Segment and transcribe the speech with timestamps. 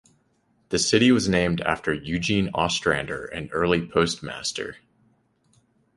[0.69, 4.77] The city was named after Eugene Ostrander, an early postmaster.